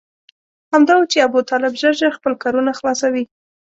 همدا 0.73 0.93
و 0.99 1.09
چې 1.11 1.17
ابوطالب 1.27 1.73
ژر 1.81 1.93
ژر 1.99 2.11
خپل 2.17 2.33
کارونه 2.43 2.71
خلاصوي. 2.79 3.23